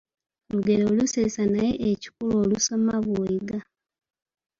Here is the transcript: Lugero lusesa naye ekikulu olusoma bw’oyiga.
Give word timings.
Lugero 0.51 0.85
lusesa 0.97 1.43
naye 1.53 1.71
ekikulu 1.91 2.33
olusoma 2.43 2.93
bw’oyiga. 3.05 3.57